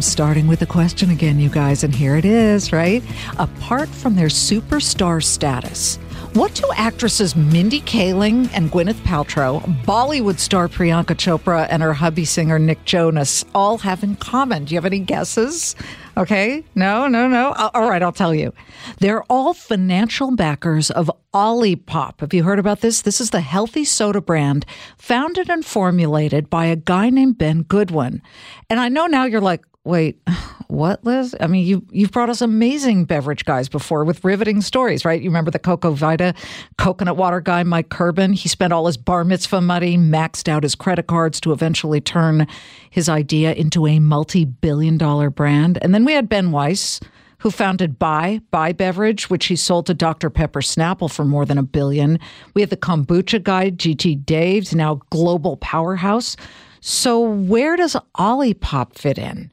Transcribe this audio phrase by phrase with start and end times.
[0.00, 3.02] Starting with a question again, you guys, and here it is, right?
[3.38, 5.96] Apart from their superstar status,
[6.32, 12.24] what do actresses Mindy Kaling and Gwyneth Paltrow, Bollywood star Priyanka Chopra, and her hubby
[12.24, 14.64] singer Nick Jonas all have in common?
[14.64, 15.76] Do you have any guesses?
[16.16, 17.50] Okay, no, no, no.
[17.50, 18.52] Uh, all right, I'll tell you.
[18.98, 22.20] They're all financial backers of Olipop.
[22.20, 23.02] Have you heard about this?
[23.02, 28.22] This is the healthy soda brand founded and formulated by a guy named Ben Goodwin.
[28.68, 30.20] And I know now you're like, wait,
[30.68, 31.34] what, Liz?
[31.40, 35.20] I mean, you you've brought us amazing beverage guys before with riveting stories, right?
[35.20, 36.34] You remember the Coco Vita
[36.78, 38.34] coconut water guy, Mike Kirban?
[38.34, 42.46] He spent all his bar mitzvah money, maxed out his credit cards to eventually turn
[42.90, 45.78] his idea into a multi-billion dollar brand.
[45.82, 47.00] And then we had Ben Weiss
[47.40, 50.28] who founded Bai, Bai Beverage, which he sold to Dr.
[50.28, 52.18] Pepper Snapple for more than a billion.
[52.54, 56.36] We had the kombucha guy, GT Dave's, now global powerhouse.
[56.80, 59.50] So where does Olipop fit in?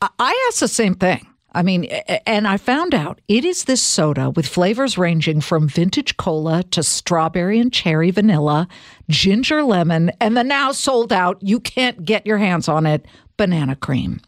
[0.00, 1.26] I asked the same thing.
[1.52, 1.84] I mean,
[2.26, 6.82] and I found out it is this soda with flavors ranging from vintage cola to
[6.82, 8.68] strawberry and cherry vanilla,
[9.08, 13.04] ginger lemon, and the now sold out, you can't get your hands on it,
[13.36, 14.20] banana cream.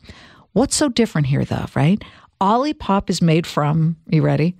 [0.52, 2.02] What's so different here, though, right?
[2.40, 4.56] Olipop is made from, you ready?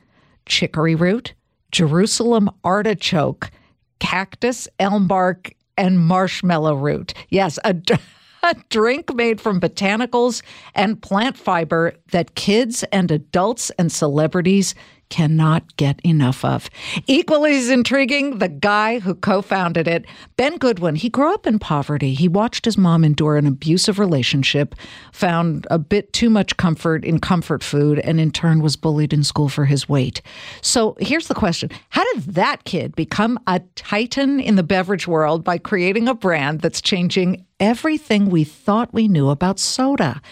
[0.47, 1.35] Chicory root,
[1.73, 3.51] Jerusalem artichoke,
[3.99, 7.15] cactus, elm bark, and marshmallow root.
[7.28, 7.77] Yes, a,
[8.42, 10.42] a drink made from botanicals
[10.75, 14.75] and plant fiber that kids and adults and celebrities
[15.13, 16.71] cannot get enough of.
[17.07, 20.07] Equally as intriguing, the guy who co founded it,
[20.39, 22.15] Ben Goodwin, he grew up in poverty.
[22.15, 24.75] He watched his mom endure an abusive relationship,
[25.13, 29.23] found a bit too much comfort in comfort food, and in turn was bullied in
[29.23, 30.23] school for his weight.
[30.63, 35.45] So here's the question How did that kid become a titan in the beverage world
[35.45, 40.23] by creating a brand that's changing everything we thought we knew about soda?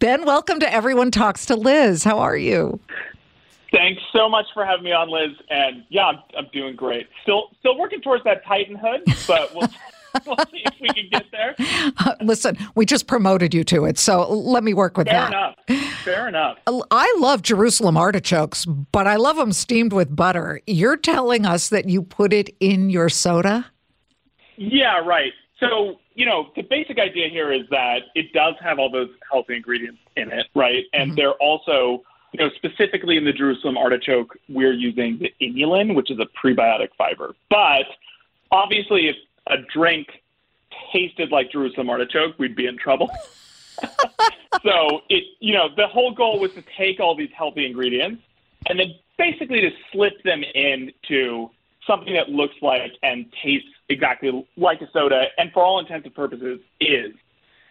[0.00, 2.02] Ben, welcome to Everyone Talks to Liz.
[2.02, 2.80] How are you?
[3.76, 5.36] Thanks so much for having me on, Liz.
[5.50, 7.08] And yeah, I'm, I'm doing great.
[7.22, 9.68] Still, still working towards that Titanhood, but we'll.
[10.26, 11.54] we'll see if we can get there.
[11.98, 15.56] Uh, listen, we just promoted you to it, so let me work with Fair that.
[15.66, 15.94] Fair enough.
[16.04, 16.58] Fair enough.
[16.90, 20.60] I love Jerusalem artichokes, but I love them steamed with butter.
[20.66, 23.66] You're telling us that you put it in your soda?
[24.56, 25.32] Yeah, right.
[25.60, 29.56] So, you know, the basic idea here is that it does have all those healthy
[29.56, 30.84] ingredients in it, right?
[30.92, 31.16] And mm-hmm.
[31.16, 32.04] they're also
[32.38, 36.88] you know, specifically in the Jerusalem artichoke, we're using the inulin, which is a prebiotic
[36.98, 37.34] fiber.
[37.48, 37.86] But
[38.50, 39.16] obviously, if
[39.46, 40.08] a drink
[40.92, 43.10] tasted like Jerusalem artichoke, we'd be in trouble.
[44.62, 48.22] so it, you know, the whole goal was to take all these healthy ingredients
[48.68, 51.48] and then basically to slip them into
[51.86, 56.14] something that looks like and tastes exactly like a soda, and for all intents and
[56.14, 57.12] purposes is.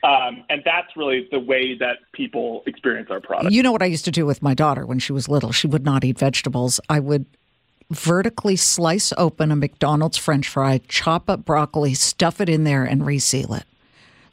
[0.05, 3.53] Um, and that's really the way that people experience our product.
[3.53, 5.51] You know what I used to do with my daughter when she was little?
[5.51, 6.79] She would not eat vegetables.
[6.89, 7.25] I would
[7.89, 13.05] vertically slice open a McDonald's french fry, chop up broccoli, stuff it in there, and
[13.05, 13.63] reseal it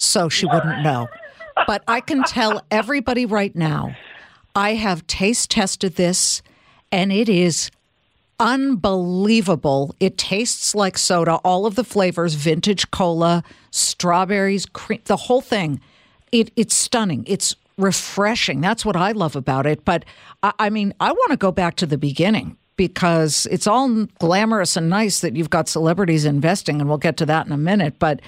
[0.03, 1.09] so she wouldn't know.
[1.67, 3.95] But I can tell everybody right now
[4.55, 6.43] I have taste tested this,
[6.91, 7.71] and it is
[8.43, 9.95] unbelievable.
[10.01, 15.81] It tastes like soda, all of the flavors, vintage cola, strawberries, cream, the whole thing.
[16.33, 17.25] It, it's stunning.
[17.27, 18.61] It's refreshing.
[18.61, 19.85] That's what I love about it.
[19.85, 20.05] But
[20.43, 24.77] I, I mean, I want to go back to the beginning because it's all glamorous
[24.77, 27.99] and nice that you've got celebrities investing, and we'll get to that in a minute.
[27.99, 28.21] But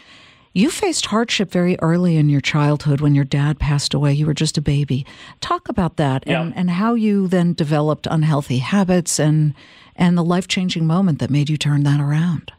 [0.52, 4.12] you faced hardship very early in your childhood when your dad passed away.
[4.12, 5.04] You were just a baby.
[5.40, 6.40] Talk about that yeah.
[6.40, 9.54] and, and how you then developed unhealthy habits and
[9.96, 12.52] and the life changing moment that made you turn that around.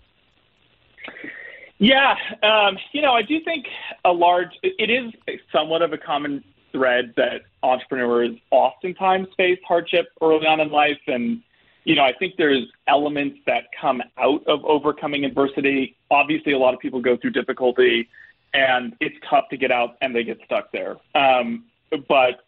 [1.78, 3.66] Yeah, um, you know, I do think
[4.06, 5.12] a large, it is
[5.51, 11.00] somewhat of a common thread that entrepreneurs oftentimes face hardship early on in life.
[11.07, 11.41] And,
[11.84, 15.97] you know, I think there's elements that come out of overcoming adversity.
[16.11, 18.08] Obviously, a lot of people go through difficulty
[18.53, 20.96] and it's tough to get out and they get stuck there.
[21.14, 21.66] Um,
[22.08, 22.46] but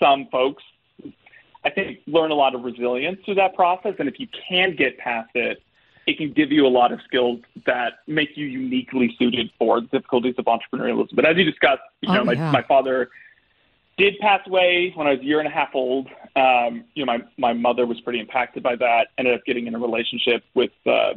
[0.00, 0.62] some folks
[1.66, 3.94] I think, learn a lot of resilience through that process.
[3.98, 5.62] And if you can get past it,
[6.06, 9.88] it can give you a lot of skills that make you uniquely suited for the
[9.88, 11.16] difficulties of entrepreneurialism.
[11.16, 13.10] But as you discussed, you know, oh, my, my father
[13.98, 16.06] did pass away when I was a year and a half old.
[16.36, 19.74] Um, you know, my, my mother was pretty impacted by that, ended up getting in
[19.74, 21.14] a relationship with, uh,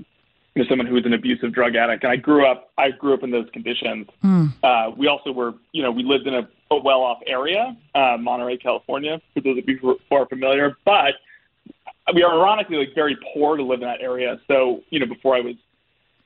[0.55, 2.03] you know, someone who was an abusive drug addict.
[2.03, 4.07] And I grew up, I grew up in those conditions.
[4.23, 4.53] Mm.
[4.63, 8.57] Uh, we also were, you know, we lived in a a well-off area, uh, Monterey,
[8.57, 10.77] California, for those of you who are familiar.
[10.85, 11.15] But
[12.13, 14.39] we are ironically like very poor to live in that area.
[14.47, 15.55] So you know, before I was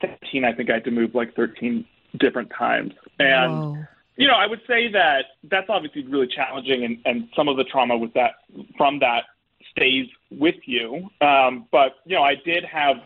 [0.00, 1.84] 17, I think I had to move like 13
[2.18, 3.86] different times, and
[4.16, 7.64] you know, I would say that that's obviously really challenging, and, and some of the
[7.64, 8.32] trauma with that
[8.76, 9.24] from that
[9.70, 11.08] stays with you.
[11.20, 12.96] Um, but you know, I did have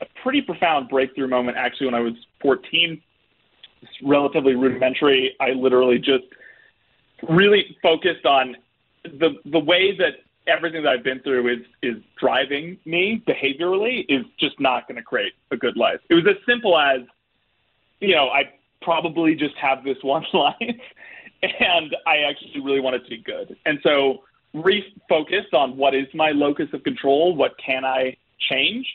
[0.00, 3.02] a pretty profound breakthrough moment actually when I was 14.
[3.82, 5.36] It's relatively rudimentary.
[5.40, 6.24] I literally just
[7.28, 8.56] really focused on
[9.04, 10.14] the the way that
[10.46, 15.02] everything that I've been through is is driving me behaviorally is just not going to
[15.02, 16.00] create a good life.
[16.08, 17.00] It was as simple as,
[18.00, 18.52] you know, I
[18.82, 20.54] probably just have this one life,
[21.42, 23.56] and I actually really want it to be good.
[23.66, 24.22] And so
[24.54, 28.86] refocused on what is my locus of control, what can I change.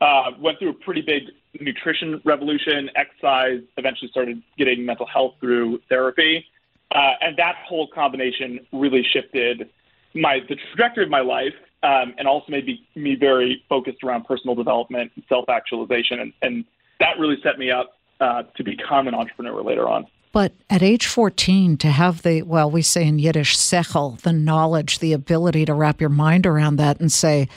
[0.00, 1.24] Uh, went through a pretty big
[1.60, 6.44] nutrition revolution, exercise, eventually started getting mental health through therapy.
[6.94, 9.68] Uh, and that whole combination really shifted
[10.14, 14.24] my the trajectory of my life um, and also made me, me very focused around
[14.24, 16.20] personal development and self actualization.
[16.20, 16.64] And, and
[17.00, 20.06] that really set me up uh, to become an entrepreneur later on.
[20.32, 24.98] But at age 14, to have the, well, we say in Yiddish, sechel, the knowledge,
[24.98, 27.48] the ability to wrap your mind around that and say,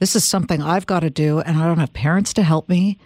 [0.00, 2.98] this is something I've got to do, and I don't have parents to help me,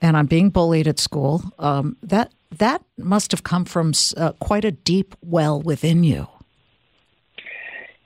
[0.00, 1.42] and I'm being bullied at school.
[1.58, 6.28] Um, that that must have come from uh, quite a deep well within you.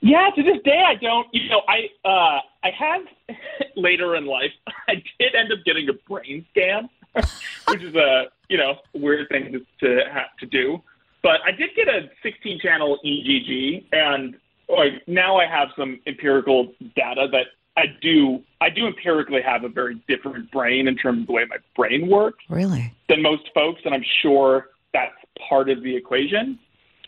[0.01, 1.27] Yeah, to this day, I don't.
[1.31, 3.01] You know, I uh, I have
[3.75, 4.51] later in life,
[4.87, 6.89] I did end up getting a brain scan
[7.67, 10.81] which is a you know weird thing to to, have to do.
[11.23, 14.35] But I did get a 16 channel EEG, and
[14.69, 17.47] like now I have some empirical data that
[17.81, 21.45] I do I do empirically have a very different brain in terms of the way
[21.49, 22.43] my brain works.
[22.47, 22.93] Really?
[23.09, 25.15] Than most folks, and I'm sure that's
[25.49, 26.59] part of the equation.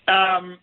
[0.07, 0.57] Um,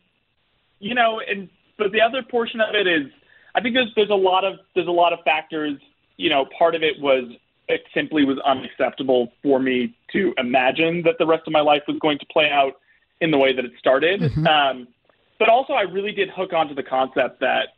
[0.80, 1.48] you know, and
[1.78, 3.06] but the other portion of it is
[3.54, 5.78] I think there's there's a lot of there's a lot of factors.
[6.16, 7.30] You know, part of it was
[7.68, 11.98] it simply was unacceptable for me to imagine that the rest of my life was
[12.00, 12.80] going to play out
[13.20, 14.20] in the way that it started.
[14.20, 14.46] Mm-hmm.
[14.46, 14.88] Um,
[15.38, 17.68] but also, I really did hook onto the concept that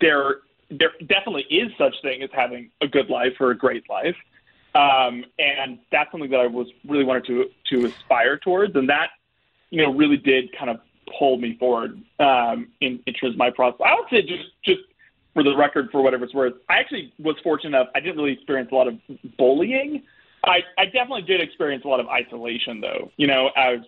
[0.00, 0.36] there
[0.78, 4.16] there definitely is such thing as having a good life or a great life,
[4.74, 9.10] um, and that's something that I was really wanted to to aspire towards, and that
[9.70, 10.80] you know really did kind of
[11.18, 13.80] pull me forward um, in, in terms of my process.
[13.84, 14.80] I would say just just
[15.34, 17.88] for the record, for whatever it's worth, I actually was fortunate enough.
[17.94, 18.98] I didn't really experience a lot of
[19.38, 20.02] bullying.
[20.44, 23.10] I, I definitely did experience a lot of isolation, though.
[23.16, 23.80] You know, as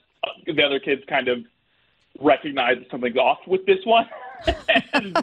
[0.46, 1.40] the other kids kind of
[2.20, 4.08] recognized something's off with this one,
[4.94, 5.22] and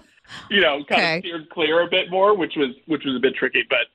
[0.50, 1.18] you know, kind okay.
[1.18, 3.88] of steered clear a bit more, which was which was a bit tricky, but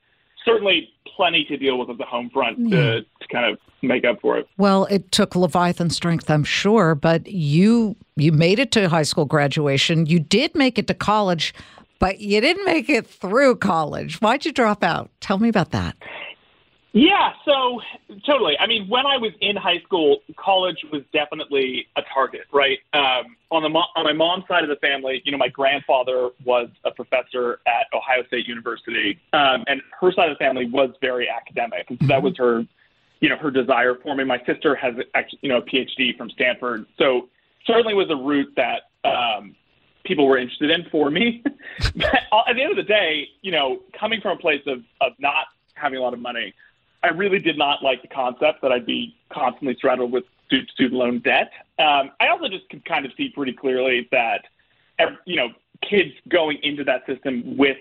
[0.44, 4.20] certainly plenty to deal with at the home front to, to kind of make up
[4.20, 4.46] for it.
[4.58, 9.24] Well, it took Leviathan strength, I'm sure, but you you made it to high school
[9.24, 10.06] graduation.
[10.06, 11.54] You did make it to college
[11.98, 14.20] but you didn't make it through college.
[14.20, 15.10] Why'd you drop out?
[15.20, 15.96] Tell me about that.
[16.92, 17.80] Yeah, so
[18.24, 18.56] totally.
[18.58, 22.78] I mean, when I was in high school, college was definitely a target, right?
[22.94, 26.68] Um, on the on my mom's side of the family, you know, my grandfather was
[26.84, 31.28] a professor at Ohio State University, um, and her side of the family was very
[31.28, 32.64] academic, and so that was her,
[33.20, 34.24] you know, her desire for me.
[34.24, 37.28] My sister has, actually, you know, a PhD from Stanford, so
[37.66, 39.54] certainly was a route that um,
[40.04, 41.42] people were interested in for me.
[41.94, 42.14] but
[42.48, 45.46] at the end of the day, you know, coming from a place of, of not
[45.74, 46.54] having a lot of money,
[47.06, 51.18] I really did not like the concept that I'd be constantly straddled with student loan
[51.20, 51.50] debt.
[51.78, 54.44] Um, I also just could kind of see pretty clearly that,
[55.24, 55.48] you know,
[55.82, 57.76] kids going into that system with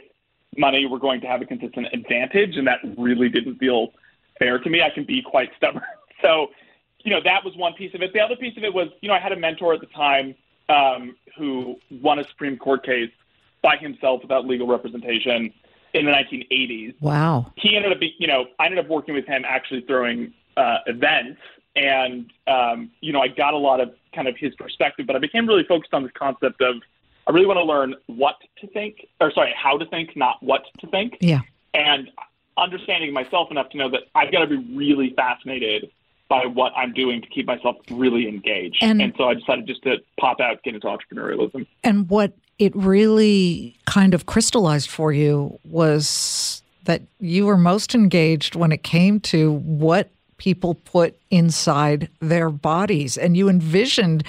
[0.57, 3.93] money were going to have a consistent advantage, and that really didn't feel
[4.39, 4.81] fair to me.
[4.81, 5.83] I can be quite stubborn.
[6.21, 6.47] So,
[7.03, 8.13] you know, that was one piece of it.
[8.13, 10.33] The other piece of it was, you know, I had a mentor at the time
[10.69, 13.11] um, who won a Supreme Court case
[13.61, 15.53] by himself without legal representation
[15.95, 16.93] in the 1980s.
[17.01, 17.51] Wow.
[17.55, 21.39] He ended up, you know, I ended up working with him actually throwing uh, events,
[21.75, 25.19] and um, you know, I got a lot of kind of his perspective, but I
[25.19, 26.75] became really focused on this concept of
[27.27, 30.63] I really want to learn what to think, or sorry, how to think, not what
[30.79, 31.17] to think.
[31.21, 31.41] Yeah.
[31.73, 32.09] And
[32.57, 35.89] understanding myself enough to know that I've got to be really fascinated
[36.29, 38.77] by what I'm doing to keep myself really engaged.
[38.81, 41.67] And, and so I decided just to pop out, get into entrepreneurialism.
[41.83, 48.53] And what it really kind of crystallized for you was that you were most engaged
[48.53, 53.17] when it came to what people put inside their bodies.
[53.17, 54.25] And you envisioned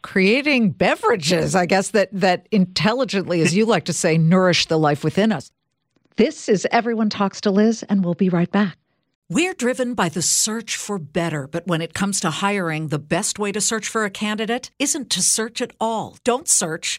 [0.00, 5.04] creating beverages, I guess, that, that intelligently, as you like to say, nourish the life
[5.04, 5.50] within us.
[6.16, 8.78] This is Everyone Talks to Liz, and we'll be right back.
[9.28, 13.38] We're driven by the search for better, but when it comes to hiring, the best
[13.38, 16.16] way to search for a candidate isn't to search at all.
[16.24, 16.98] Don't search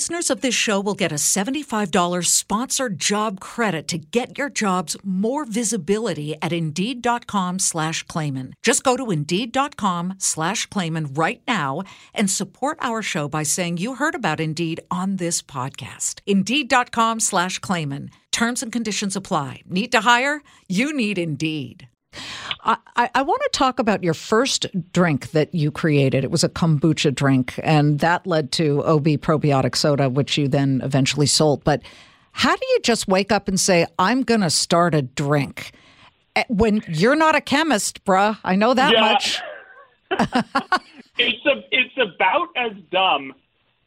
[0.00, 4.96] listeners of this show will get a $75 sponsored job credit to get your jobs
[5.04, 8.54] more visibility at Indeed.com slash Claman.
[8.62, 11.82] Just go to Indeed.com slash Claman right now
[12.14, 16.20] and support our show by saying you heard about Indeed on this podcast.
[16.26, 18.08] Indeed.com slash Claman.
[18.32, 19.60] Terms and conditions apply.
[19.66, 20.42] Need to hire?
[20.66, 21.89] You need Indeed.
[22.62, 26.24] I, I, want to talk about your first drink that you created.
[26.24, 30.80] It was a kombucha drink, and that led to Obi probiotic soda, which you then
[30.84, 31.64] eventually sold.
[31.64, 31.82] But
[32.32, 35.72] how do you just wake up and say, I'm going to start a drink?
[36.36, 39.00] Eh, when you're not a chemist, bruh, I know that yeah.
[39.00, 39.40] much.
[41.18, 43.32] it's a, it's about as dumb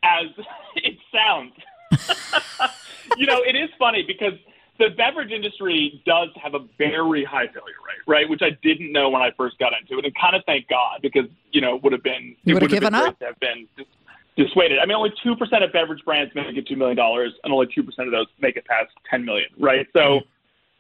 [0.04, 0.28] as
[0.76, 1.54] it sounds.
[3.18, 4.34] you know, it is funny because
[4.80, 8.28] the beverage industry does have a very high failure rate, right?
[8.28, 11.00] Which I didn't know when I first got into it, and kind of thank God
[11.02, 13.16] because you know would have been you would have given up.
[13.22, 13.68] have been
[14.36, 14.80] dissuaded.
[14.80, 17.68] I mean, only two percent of beverage brands make it two million dollars, and only
[17.74, 19.88] two percent of those make it past ten million, right?
[19.94, 20.22] So,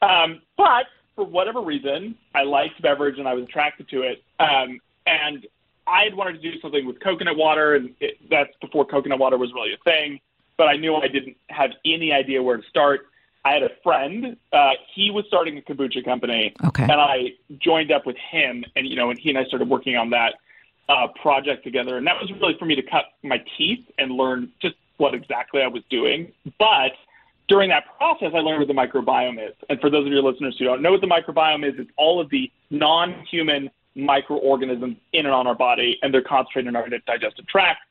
[0.01, 0.85] um, but
[1.15, 5.45] for whatever reason, I liked beverage and I was attracted to it, um, and
[5.85, 9.38] I had wanted to do something with coconut water, and it, that's before coconut water
[9.38, 10.19] was really a thing.
[10.57, 13.07] But I knew I didn't have any idea where to start.
[13.45, 14.38] I had a friend.
[14.53, 16.83] Uh, he was starting a kombucha company, okay.
[16.83, 19.97] and I joined up with him, and you know, and he and I started working
[19.97, 20.35] on that
[20.89, 21.97] uh, project together.
[21.97, 25.62] And that was really for me to cut my teeth and learn just what exactly
[25.62, 26.31] I was doing.
[26.57, 26.93] But
[27.47, 29.55] during that process, I learned what the microbiome is.
[29.69, 32.21] And for those of your listeners who don't know what the microbiome is, it's all
[32.21, 37.45] of the non-human microorganisms in and on our body, and they're concentrated in our digestive
[37.47, 37.81] tract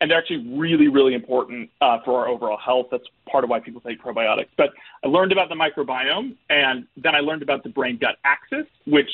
[0.00, 2.88] and they're actually really, really important uh, for our overall health.
[2.90, 4.48] That's part of why people take probiotics.
[4.56, 4.70] But
[5.04, 9.10] I learned about the microbiome, and then I learned about the brain-gut axis, which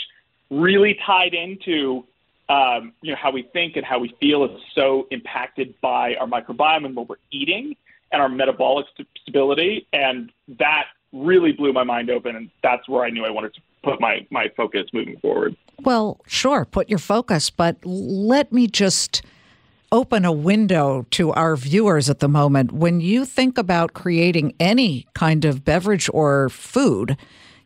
[0.50, 2.04] really tied into
[2.48, 6.26] um, you know how we think and how we feel is so impacted by our
[6.26, 7.76] microbiome and what we're eating
[8.10, 13.04] and our metabolic st- stability, and that really blew my mind open, and that's where
[13.04, 15.56] I knew I wanted to put my my focus moving forward.
[15.80, 19.22] Well, sure, put your focus, but let me just
[19.92, 22.72] open a window to our viewers at the moment.
[22.72, 27.16] When you think about creating any kind of beverage or food,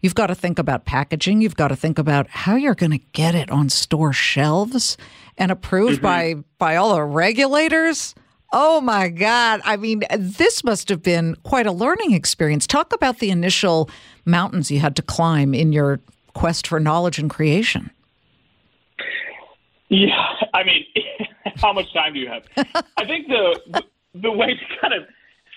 [0.00, 1.40] you've got to think about packaging.
[1.40, 4.99] You've got to think about how you're going to get it on store shelves
[5.38, 6.40] and approved mm-hmm.
[6.40, 8.14] by by all the regulators.
[8.52, 9.61] Oh my God.
[9.64, 12.66] I mean, this must have been quite a learning experience.
[12.66, 13.90] Talk about the initial
[14.25, 16.00] mountains you had to climb in your
[16.35, 17.90] quest for knowledge and creation.
[19.88, 20.85] Yeah, I mean,
[21.57, 22.45] how much time do you have?
[22.97, 23.83] I think the,
[24.14, 25.05] the way to kind of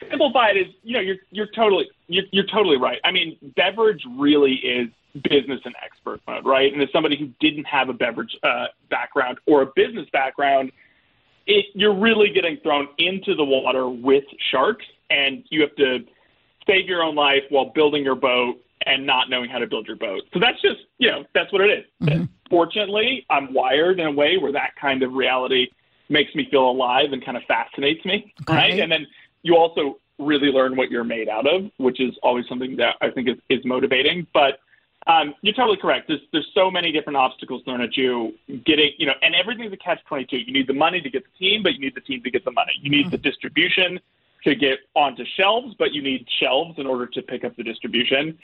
[0.09, 2.99] simplify it is, you know, you're you're totally you're, you're totally right.
[3.03, 4.89] I mean, beverage really is
[5.29, 6.71] business and expert mode, right?
[6.71, 10.71] And as somebody who didn't have a beverage uh, background or a business background,
[11.47, 16.05] it, you're really getting thrown into the water with sharks, and you have to
[16.67, 18.57] save your own life while building your boat
[18.89, 20.23] and not knowing how to build your boat.
[20.33, 21.85] So that's just, you know, that's what it is.
[22.01, 22.23] Mm-hmm.
[22.49, 25.67] Fortunately, I'm wired in a way where that kind of reality
[26.09, 28.53] makes me feel alive and kind of fascinates me, okay.
[28.53, 28.79] right?
[28.79, 29.05] And then
[29.43, 33.11] you also really learn what you're made out of, which is always something that I
[33.11, 34.25] think is, is motivating.
[34.33, 34.59] But
[35.07, 36.07] um, you're totally correct.
[36.07, 38.33] There's there's so many different obstacles thrown at you.
[38.65, 40.37] Getting you know, and everything's a catch twenty two.
[40.37, 42.43] You need the money to get the team, but you need the team to get
[42.43, 42.73] the money.
[42.81, 43.11] You need mm-hmm.
[43.11, 43.99] the distribution
[44.43, 48.37] to get onto shelves, but you need shelves in order to pick up the distribution.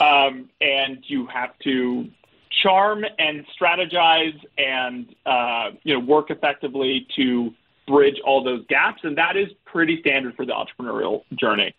[0.00, 2.08] Um, and you have to
[2.62, 7.52] charm and strategize and uh, you know work effectively to
[7.86, 11.74] bridge all those gaps, and that is pretty standard for the entrepreneurial journey.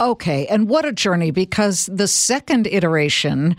[0.00, 1.30] Okay, and what a journey!
[1.30, 3.56] Because the second iteration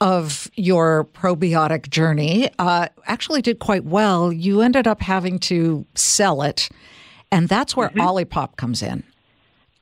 [0.00, 4.32] of your probiotic journey uh, actually did quite well.
[4.32, 6.68] You ended up having to sell it
[7.30, 8.00] and that's where mm-hmm.
[8.00, 9.04] Olipop comes in.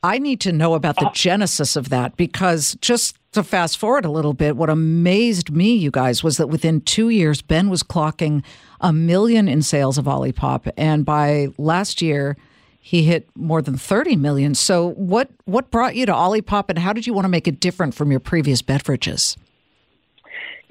[0.03, 4.05] I need to know about the uh, genesis of that because just to fast forward
[4.05, 7.83] a little bit, what amazed me, you guys, was that within two years, Ben was
[7.83, 8.45] clocking
[8.83, 10.71] a million in sales of Olipop.
[10.77, 12.37] And by last year,
[12.81, 14.55] he hit more than 30 million.
[14.55, 17.59] So what what brought you to Olipop and how did you want to make it
[17.59, 19.39] different from your previous beverages?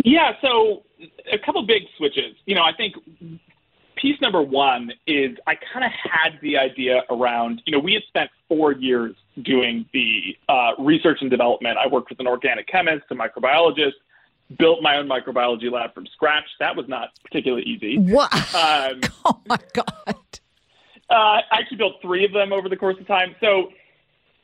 [0.05, 0.83] Yeah, so
[1.31, 2.35] a couple big switches.
[2.45, 2.95] You know, I think
[4.03, 8.03] piece number one is I kind of had the idea around, you know, we had
[8.09, 11.77] spent four years doing the uh, research and development.
[11.77, 13.93] I worked with an organic chemist, a microbiologist,
[14.59, 16.43] built my own microbiology lab from scratch.
[16.59, 17.97] That was not particularly easy.
[17.97, 18.31] What?
[18.53, 20.15] Um, oh my God.
[21.09, 23.35] Uh, I actually built three of them over the course of time.
[23.39, 23.69] So,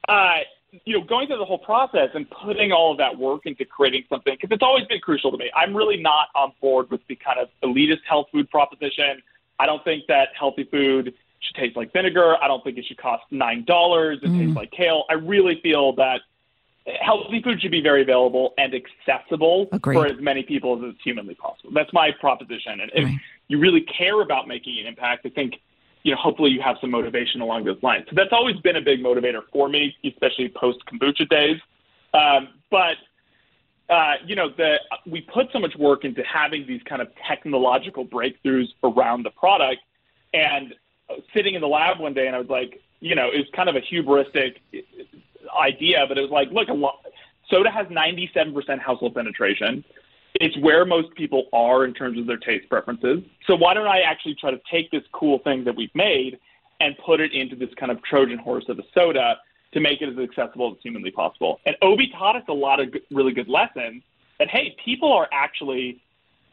[0.08, 0.38] uh,
[0.86, 4.04] you know, going through the whole process and putting all of that work into creating
[4.08, 5.52] something, because it's always been crucial to me.
[5.54, 9.22] I'm really not on board with the kind of elitist health food proposition.
[9.60, 12.36] I don't think that healthy food should taste like vinegar.
[12.42, 14.40] I don't think it should cost $9 and mm.
[14.40, 15.06] taste like kale.
[15.10, 16.22] I really feel that
[17.02, 19.96] healthy food should be very available and accessible Agreed.
[19.96, 21.72] for as many people as is humanly possible.
[21.74, 22.80] That's my proposition.
[22.82, 23.18] And if right.
[23.48, 25.56] you really care about making an impact, I think
[26.04, 28.06] you know, hopefully you have some motivation along those lines.
[28.10, 31.60] So that's always been a big motivator for me, especially post kombucha days.
[32.14, 32.96] Um, but
[33.90, 38.06] uh, you know, the we put so much work into having these kind of technological
[38.06, 39.82] breakthroughs around the product,
[40.34, 40.74] and
[41.34, 43.70] sitting in the lab one day, and I was like, you know, it was kind
[43.70, 44.58] of a hubristic
[45.60, 47.06] idea, but it was like, look, lot,
[47.50, 49.84] soda has 97% household penetration.
[50.36, 53.24] It's where most people are in terms of their taste preferences.
[53.48, 56.40] So why don't I actually try to take this cool thing that we've made
[56.80, 59.38] and put it into this kind of Trojan horse of a soda
[59.74, 61.60] to make it as accessible as humanly possible?
[61.66, 64.04] And Obi taught us a lot of really good lessons
[64.40, 66.02] that hey, people are actually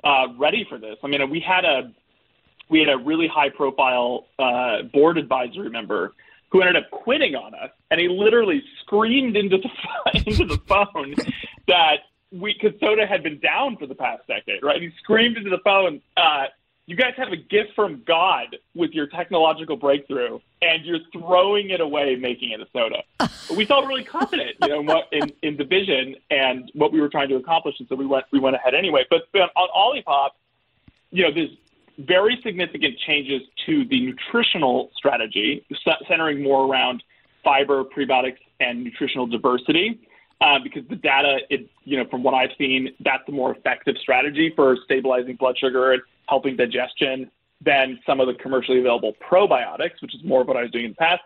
[0.05, 0.97] uh, ready for this.
[1.03, 1.93] I mean, we had a
[2.69, 6.15] we had a really high profile uh, board advisory member
[6.51, 9.71] who ended up quitting on us, and he literally screamed into the
[10.27, 11.15] into the phone
[11.69, 11.99] that
[12.33, 14.81] we because soda had been down for the past decade, right?
[14.81, 16.47] He screamed into the phone, uh,
[16.87, 21.81] "You guys have a gift from God with your technological breakthrough, and you're throwing it
[21.81, 23.03] away, making it a soda."
[23.57, 27.29] we felt really confident, you know, in, in the vision and what we were trying
[27.29, 29.05] to accomplish, and so we went we went ahead anyway.
[29.11, 30.31] But, but on Olipop,
[31.11, 31.57] you know, there's
[31.99, 35.65] very significant changes to the nutritional strategy,
[36.09, 37.03] centering more around
[37.43, 40.01] fiber, prebiotics, and nutritional diversity.
[40.41, 43.97] Uh, because the data, it, you know, from what I've seen, that's the more effective
[43.99, 47.31] strategy for stabilizing blood sugar and helping digestion
[47.63, 50.85] than some of the commercially available probiotics, which is more of what I was doing
[50.85, 51.23] in the past.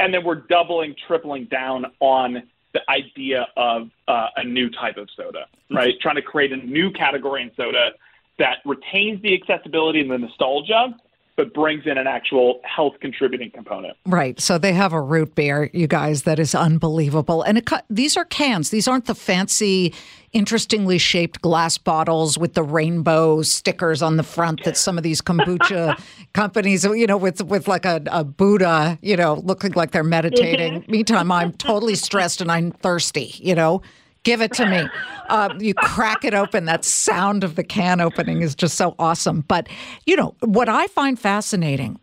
[0.00, 2.42] And then we're doubling, tripling down on
[2.74, 5.94] the idea of uh, a new type of soda, right?
[6.00, 7.90] Trying to create a new category in soda
[8.38, 10.96] that retains the accessibility and the nostalgia,
[11.38, 13.96] but brings in an actual health contributing component.
[14.04, 14.40] Right.
[14.40, 17.44] So they have a root beer, you guys, that is unbelievable.
[17.44, 18.70] And it, these are cans.
[18.70, 19.94] These aren't the fancy,
[20.32, 25.22] interestingly shaped glass bottles with the rainbow stickers on the front that some of these
[25.22, 25.96] kombucha
[26.32, 30.80] companies, you know, with with like a, a Buddha, you know, looking like they're meditating.
[30.80, 30.90] Mm-hmm.
[30.90, 33.80] Meantime, I'm totally stressed and I'm thirsty, you know.
[34.28, 34.86] Give it to me.
[35.30, 36.66] Uh, you crack it open.
[36.66, 39.40] That sound of the can opening is just so awesome.
[39.48, 39.70] But,
[40.04, 41.98] you know, what I find fascinating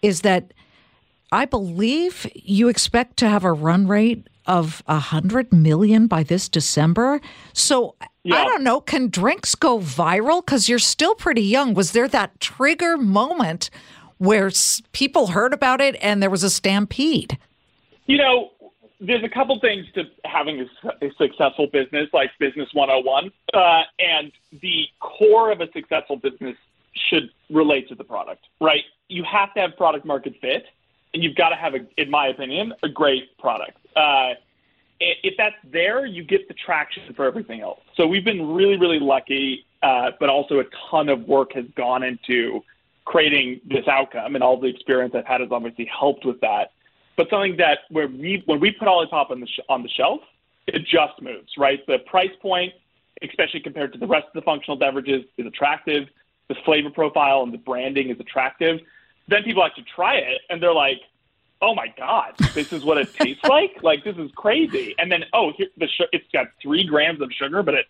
[0.00, 0.54] is that
[1.32, 6.48] I believe you expect to have a run rate of a hundred million by this
[6.48, 7.20] December.
[7.54, 8.36] So yeah.
[8.36, 8.80] I don't know.
[8.80, 10.46] Can drinks go viral?
[10.46, 11.74] Because you're still pretty young.
[11.74, 13.68] Was there that trigger moment
[14.18, 14.48] where
[14.92, 17.36] people heard about it and there was a stampede?
[18.06, 18.50] You know,
[19.06, 23.30] there's a couple things to having a, a successful business, like Business 101.
[23.52, 26.56] Uh, and the core of a successful business
[26.92, 28.84] should relate to the product, right?
[29.08, 30.66] You have to have product market fit,
[31.12, 33.78] and you've got to have, a, in my opinion, a great product.
[33.96, 34.34] Uh,
[35.00, 37.80] if that's there, you get the traction for everything else.
[37.96, 42.02] So we've been really, really lucky, uh, but also a ton of work has gone
[42.02, 42.62] into
[43.04, 46.72] creating this outcome, and all the experience I've had has obviously helped with that
[47.16, 50.20] but something that where we when we put Olipop on the sh- on the shelf,
[50.66, 51.84] it just moves right.
[51.86, 52.72] The price point,
[53.22, 56.08] especially compared to the rest of the functional beverages, is attractive.
[56.48, 58.80] The flavor profile and the branding is attractive.
[59.28, 61.00] Then people actually try it and they're like,
[61.62, 63.82] "Oh my god, this is what it tastes like!
[63.82, 67.30] Like this is crazy!" And then oh, here, the sh- it's got three grams of
[67.32, 67.86] sugar, but it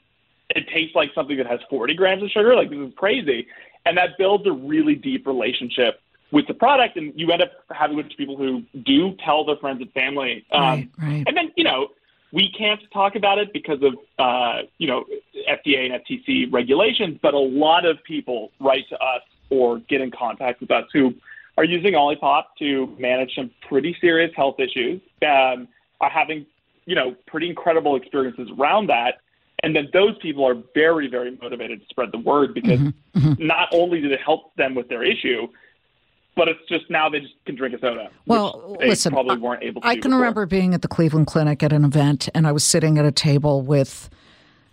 [0.51, 2.55] it tastes like something that has 40 grams of sugar.
[2.55, 3.47] Like this is crazy,
[3.87, 6.01] and that builds a really deep relationship
[6.35, 9.45] with the product, and you end up having a bunch of people who do tell
[9.45, 10.45] their friends and family.
[10.51, 11.25] Um, right, right.
[11.29, 11.89] And then you know
[12.33, 15.05] we can't talk about it because of uh, you know
[15.49, 20.11] FDA and FTC regulations, but a lot of people write to us or get in
[20.11, 21.15] contact with us who
[21.57, 25.69] are using Olipop to manage some pretty serious health issues, um,
[26.01, 26.45] are having
[26.85, 29.21] you know pretty incredible experiences around that.
[29.63, 33.47] And then those people are very, very motivated to spread the word because mm-hmm, mm-hmm.
[33.47, 35.49] not only did it help them with their issue,
[36.37, 38.11] but it's just now they just can drink a soda.
[38.27, 39.81] Well, listen, probably weren't able.
[39.85, 40.19] I can before.
[40.19, 43.13] remember being at the Cleveland Clinic at an event, and I was sitting at a
[43.13, 44.11] table with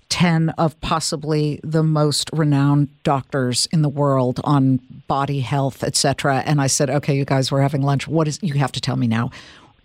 [0.09, 6.43] 10 of possibly the most renowned doctors in the world on body health, etc.
[6.45, 8.07] And I said, okay, you guys, we're having lunch.
[8.07, 9.29] What is, you have to tell me now.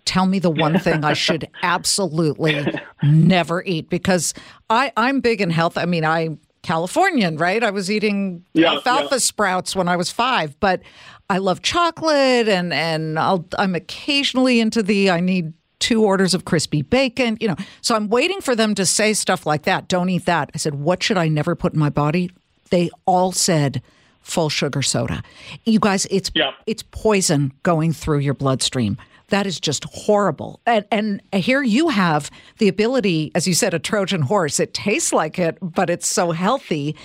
[0.03, 2.65] Tell me the one thing I should absolutely
[3.03, 4.33] never eat because
[4.69, 5.77] I, I'm big in health.
[5.77, 7.63] I mean, I'm Californian, right?
[7.63, 9.17] I was eating Yeah, alfalfa yeah.
[9.19, 10.81] sprouts when I was five, but
[11.29, 16.45] I love chocolate and, and I'll, I'm occasionally into the, I need two orders of
[16.45, 17.55] crispy bacon, you know.
[17.81, 19.87] So I'm waiting for them to say stuff like that.
[19.87, 20.49] Don't eat that.
[20.55, 22.31] I said, what should I never put in my body?
[22.69, 23.81] They all said
[24.21, 25.21] full sugar soda.
[25.65, 26.51] You guys, it's Yeah.
[26.65, 28.97] it's poison going through your bloodstream.
[29.29, 30.61] That is just horrible.
[30.65, 34.59] And, and here you have the ability, as you said, a Trojan horse.
[34.59, 36.95] It tastes like it, but it's so healthy.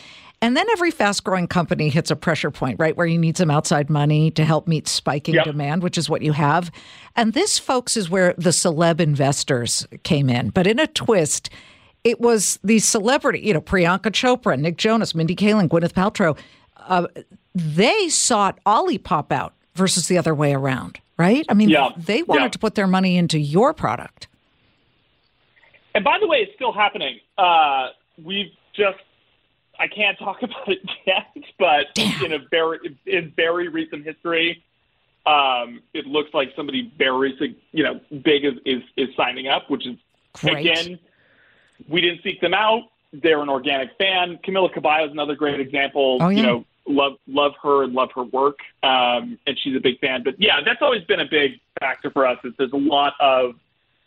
[0.43, 2.97] And then every fast growing company hits a pressure point, right?
[2.97, 5.45] Where you need some outside money to help meet spiking Yep.
[5.45, 6.71] demand, which is what you have.
[7.15, 10.51] And this, folks, is where the celeb investors came in.
[10.51, 11.49] But in a twist,
[12.03, 16.37] it was the celebrity, you know, Priyanka Chopra, Nick Jonas, Mindy Kaling, Gwyneth Paltrow.
[16.77, 17.07] Uh,
[17.55, 21.47] they sought Olipop out versus the other way around, right?
[21.49, 21.91] I mean, Yeah.
[21.97, 22.49] they wanted Yeah.
[22.49, 24.27] to put their money into your product.
[25.95, 27.21] And by the way, it's still happening.
[27.39, 28.99] Uh, we've just,
[29.83, 31.27] I can't talk about it yet,
[31.59, 31.87] but
[32.23, 34.63] in a very, in very recent history,
[35.27, 37.37] um, it looks like somebody very,
[37.73, 39.97] you know, big is, is, is signing up, which is,
[40.35, 40.67] Great.
[40.67, 40.99] again,
[41.89, 42.85] we didn't seek them out.
[43.13, 44.39] They're an organic fan.
[44.47, 46.19] Camila Cabello is another great example.
[46.21, 46.37] Oh, yeah.
[46.37, 50.23] You know, love love her and love her work, um, and she's a big fan.
[50.23, 52.39] But yeah, that's always been a big factor for us.
[52.43, 53.55] Is there's a lot of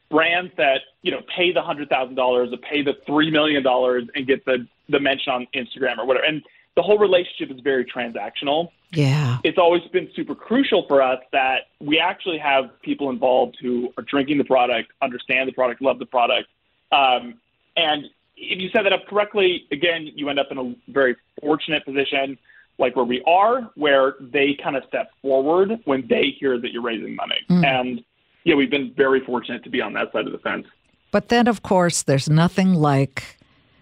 [0.09, 4.03] brands that you know pay the hundred thousand dollars or pay the three million dollars
[4.15, 6.43] and get the the mention on Instagram or whatever, and
[6.75, 8.69] the whole relationship is very transactional.
[8.91, 9.39] Yeah.
[9.43, 14.03] It's always been super crucial for us that we actually have people involved who are
[14.03, 16.49] drinking the product, understand the product, love the product,
[16.91, 17.35] um,
[17.75, 18.05] and
[18.37, 22.37] if you set that up correctly, again, you end up in a very fortunate position,
[22.77, 26.81] like where we are, where they kind of step forward when they hear that you're
[26.81, 27.37] raising money.
[27.49, 28.03] And
[28.45, 30.67] yeah, we've been very fortunate to be on that side of the fence.
[31.11, 33.37] But then, of course, there's nothing like,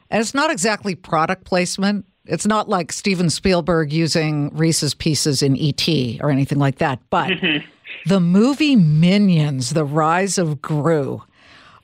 [0.10, 2.06] and it's not exactly product placement.
[2.26, 6.20] It's not like Steven Spielberg using Reese's Pieces in E.T.
[6.24, 7.00] or anything like that.
[7.10, 7.34] But
[8.06, 11.22] the movie Minions, The Rise of Gru.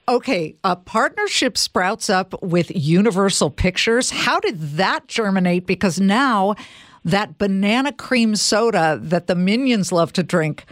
[0.07, 4.09] Okay, a partnership sprouts up with Universal Pictures.
[4.09, 5.67] How did that germinate?
[5.67, 6.55] Because now
[7.03, 10.65] that banana cream soda that the Minions love to drink,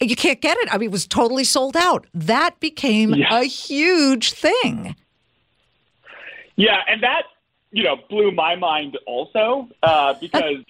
[0.00, 0.72] you can't get it.
[0.72, 2.06] I mean, it was totally sold out.
[2.14, 3.40] That became Yeah.
[3.40, 4.94] a huge thing.
[6.56, 7.22] Yeah, and that
[7.70, 10.64] you know blew my mind also uh, because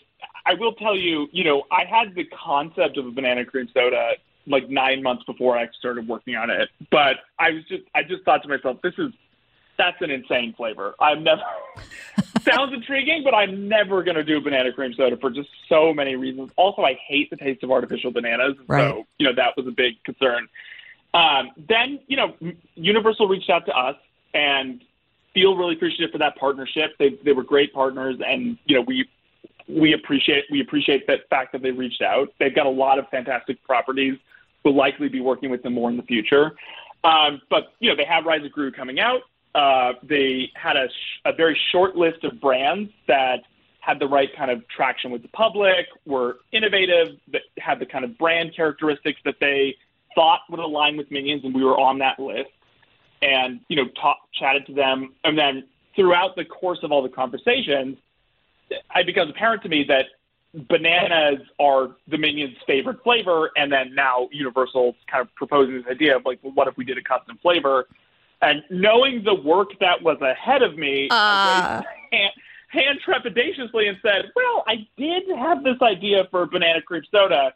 [0.44, 4.12] I will tell you, you know, I had the concept of a banana cream soda
[4.46, 8.24] like nine months before I started working on it, but I was just I just
[8.24, 9.12] thought to myself, this is
[9.78, 10.94] that's an insane flavor.
[11.00, 11.40] I'm never
[12.42, 16.16] sounds intriguing, but I'm never going to do banana cream soda for just so many
[16.16, 16.50] reasons.
[16.56, 18.90] Also, I hate the taste of artificial bananas, Right.
[18.90, 20.48] so you know that was a big concern.
[21.14, 22.34] Um, then you know,
[22.74, 23.96] Universal reached out to us
[24.34, 24.82] and
[25.32, 26.90] feel really appreciative for that partnership.
[26.98, 29.08] They they were great partners, and you know we
[29.68, 32.28] we appreciate we appreciate that fact that they reached out.
[32.40, 34.18] They've got a lot of fantastic properties.
[34.64, 36.56] We'll likely be working with them more in the future.
[37.04, 39.20] Um, but you know they have Rise of Gru coming out.
[39.54, 43.40] Uh, they had a, sh- a very short list of brands that
[43.80, 48.04] had the right kind of traction with the public, were innovative, that had the kind
[48.04, 49.74] of brand characteristics that they
[50.14, 52.50] thought would align with Minions, and we were on that list
[53.22, 55.14] and you know talk, chatted to them.
[55.24, 55.64] And then
[55.96, 57.96] throughout the course of all the conversations
[58.70, 60.06] it becomes apparent to me that
[60.68, 66.16] bananas are the minions favorite flavor and then now universal's kind of proposing this idea
[66.16, 67.86] of like well, what if we did a custom flavor
[68.40, 72.32] and knowing the work that was ahead of me I hand,
[72.68, 77.52] hand trepidatiously and said well i did have this idea for banana cream soda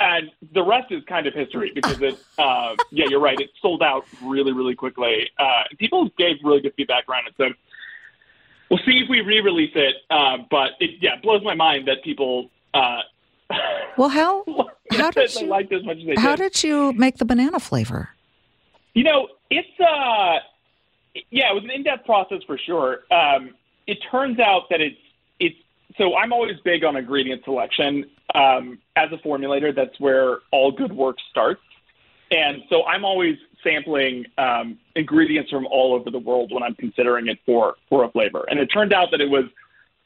[0.00, 3.38] and the rest is kind of history because it, uh, yeah, you're right.
[3.38, 5.30] It sold out really, really quickly.
[5.38, 7.34] Uh, people gave really good feedback around it.
[7.36, 7.50] So
[8.68, 9.96] we'll see if we re-release it.
[10.10, 13.02] Uh, but it, yeah, blows my mind that people uh,
[13.96, 14.44] Well, how
[14.92, 16.52] how did you liked as much as they how did.
[16.52, 18.10] did you make the banana flavor?
[18.94, 20.38] You know, it's uh,
[21.30, 23.00] yeah, it was an in-depth process for sure.
[23.12, 23.54] Um,
[23.86, 24.96] it turns out that it's
[25.40, 25.56] it's
[25.98, 28.06] so I'm always big on ingredient selection.
[28.34, 31.60] Um, as a formulator, that's where all good work starts.
[32.30, 37.28] And so I'm always sampling um, ingredients from all over the world when I'm considering
[37.28, 38.44] it for for a flavor.
[38.48, 39.44] And it turned out that it was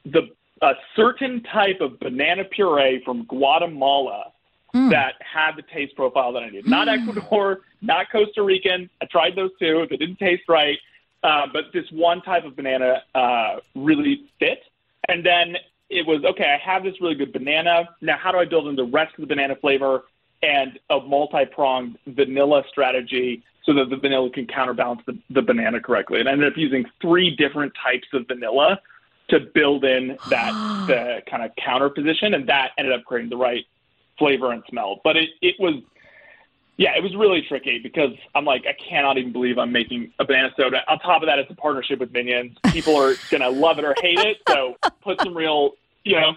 [0.04, 0.28] the
[0.62, 4.32] a certain type of banana puree from Guatemala
[4.72, 6.68] that had the taste profile that I needed.
[6.68, 8.90] Not Ecuador, not Costa Rican.
[9.00, 9.86] I tried those two.
[9.88, 10.78] They didn't taste right.
[11.22, 14.62] uh, but this one type of banana uh, really fit.
[15.08, 15.56] And then
[15.90, 16.44] it was okay.
[16.44, 17.88] I have this really good banana.
[18.00, 20.04] Now, how do I build in the rest of the banana flavor
[20.42, 26.20] and a multi-pronged vanilla strategy so that the vanilla can counterbalance the, the banana correctly?
[26.20, 28.80] And I ended up using three different types of vanilla
[29.30, 30.52] to build in that
[30.86, 33.64] the kind of counter position, and that ended up creating the right
[34.18, 35.00] flavor and smell.
[35.04, 35.74] But it it was
[36.78, 40.24] yeah, it was really tricky because I'm like, I cannot even believe I'm making a
[40.24, 40.78] banana soda.
[40.88, 42.56] On top of that, it's a partnership with Minions.
[42.72, 44.38] People are gonna love it or hate it.
[44.48, 45.72] So put some real,
[46.04, 46.32] you know.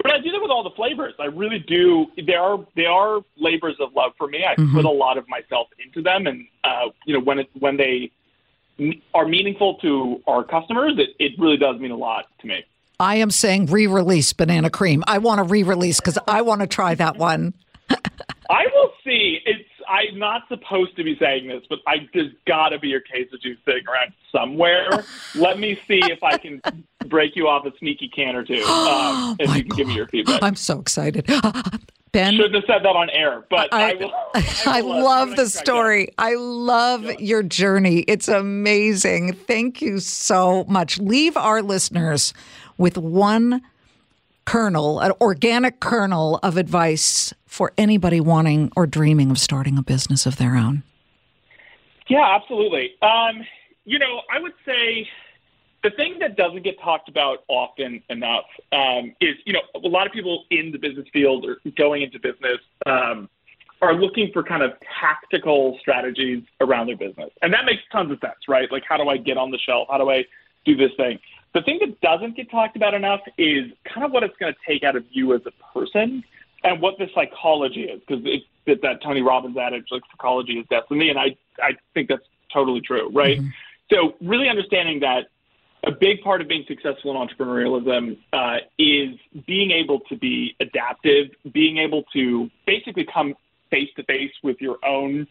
[0.00, 1.14] But I do that with all the flavors.
[1.18, 2.06] I really do.
[2.16, 4.44] They are they are labors of love for me.
[4.44, 4.74] I mm-hmm.
[4.74, 8.12] put a lot of myself into them, and uh, you know when it when they
[9.14, 12.64] are meaningful to our customers, it, it really does mean a lot to me.
[13.00, 15.02] I am saying re-release banana cream.
[15.06, 17.54] I want to re-release because I want to try that one.
[18.50, 19.40] I will see.
[19.44, 23.00] It's I'm not supposed to be saying this, but I there's got to be a
[23.00, 25.04] case of juice sitting around somewhere.
[25.34, 26.62] Let me see if I can
[27.06, 29.76] break you off a sneaky can or two, um, and you can God.
[29.76, 30.42] give me your feedback.
[30.42, 31.26] I'm so excited.
[32.12, 35.46] Ben, shouldn't have said that on air, but I, I, will, I, I love the
[35.46, 36.08] story.
[36.18, 37.12] I love yeah.
[37.18, 38.00] your journey.
[38.00, 39.32] It's amazing.
[39.32, 40.98] Thank you so much.
[40.98, 42.34] Leave our listeners
[42.78, 43.62] with one
[44.44, 50.26] kernel, an organic kernel of advice for anybody wanting or dreaming of starting a business
[50.26, 50.82] of their own?
[52.08, 52.94] Yeah, absolutely.
[53.02, 53.44] Um,
[53.84, 55.08] you know, I would say
[55.82, 60.06] the thing that doesn't get talked about often enough um, is, you know, a lot
[60.06, 63.28] of people in the business field or going into business um,
[63.80, 67.30] are looking for kind of tactical strategies around their business.
[67.42, 68.70] And that makes tons of sense, right?
[68.70, 69.88] Like, how do I get on the shelf?
[69.90, 70.24] How do I
[70.64, 71.18] do this thing?
[71.54, 74.58] The thing that doesn't get talked about enough is kind of what it's going to
[74.66, 76.24] take out of you as a person
[76.64, 80.66] and what the psychology is, because it's that that Tony Robbins adage, like psychology is
[80.70, 83.38] destiny, and I I think that's totally true, right?
[83.38, 83.48] Mm-hmm.
[83.90, 85.26] So really understanding that
[85.84, 91.30] a big part of being successful in entrepreneurialism uh, is being able to be adaptive,
[91.52, 93.34] being able to basically come
[93.70, 95.26] face to face with your own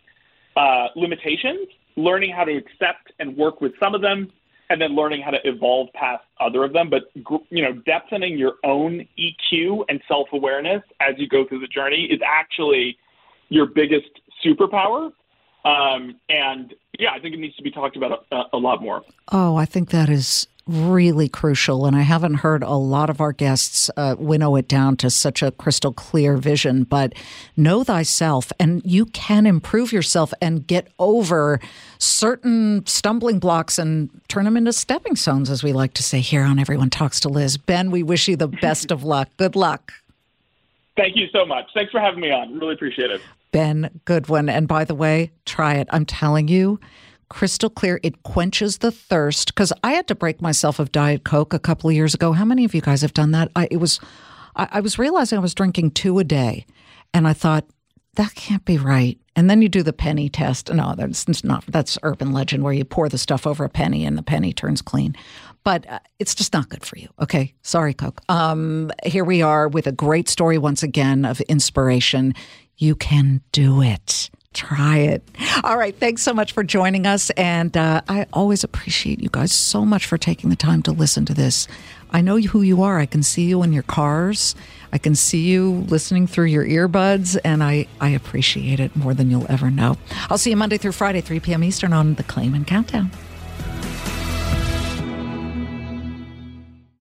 [0.58, 4.30] uh, limitations, learning how to accept and work with some of them,
[4.72, 6.90] and then learning how to evolve past other of them.
[6.90, 11.68] But you know, depthening your own EQ and self awareness as you go through the
[11.68, 12.98] journey is actually
[13.50, 14.10] your biggest
[14.44, 15.12] superpower.
[15.64, 19.04] Um, and yeah, I think it needs to be talked about a, a lot more.
[19.32, 21.86] Oh, I think that is really crucial.
[21.86, 25.44] And I haven't heard a lot of our guests uh, winnow it down to such
[25.44, 26.84] a crystal clear vision.
[26.84, 27.14] But
[27.58, 31.60] know thyself, and you can improve yourself and get over
[32.00, 36.44] certain stumbling blocks and turn them into stepping stones, as we like to say here
[36.44, 37.58] on Everyone Talks to Liz.
[37.58, 39.30] Ben, we wish you the best of luck.
[39.38, 39.92] Good luck.
[40.98, 41.66] Thank you so much.
[41.74, 42.60] Thanks for having me on.
[42.60, 43.22] Really appreciate it.
[43.52, 44.50] Ben Goodwin.
[44.50, 45.88] And by the way, try it.
[45.92, 46.80] I'm telling you
[47.32, 47.98] crystal clear.
[48.04, 51.90] It quenches the thirst because I had to break myself of Diet Coke a couple
[51.90, 52.34] of years ago.
[52.34, 53.50] How many of you guys have done that?
[53.56, 54.02] I, it was,
[54.58, 56.66] I, I was realizing I was drinking two a day,
[57.14, 57.64] and I thought
[58.16, 59.18] that can't be right.
[59.38, 60.74] And then you do the penny test.
[60.74, 61.64] No, that's not.
[61.68, 64.82] That's urban legend where you pour the stuff over a penny and the penny turns
[64.82, 65.16] clean.
[65.64, 67.08] But uh, it's just not good for you.
[67.22, 68.20] Okay, sorry, Coke.
[68.28, 72.34] Um, here we are with a great story once again of inspiration.
[72.76, 74.30] You can do it.
[74.54, 75.24] Try it.
[75.64, 75.96] All right.
[75.96, 77.30] Thanks so much for joining us.
[77.32, 81.26] And uh, I always appreciate you guys so much for taking the time to listen
[81.26, 81.68] to this.
[82.12, 83.00] I know who you are.
[83.00, 84.54] I can see you in your cars.
[84.92, 89.32] I can see you listening through your earbuds, and I, I appreciate it more than
[89.32, 89.96] you'll ever know.
[90.30, 91.64] I'll see you Monday through Friday, 3 p.m.
[91.64, 93.12] Eastern on the Claman Countdown.